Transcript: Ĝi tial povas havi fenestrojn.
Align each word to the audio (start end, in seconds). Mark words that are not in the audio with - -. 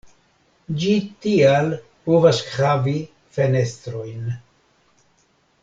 Ĝi 0.83 0.93
tial 1.25 1.69
povas 2.07 2.41
havi 2.55 2.95
fenestrojn. 3.39 4.25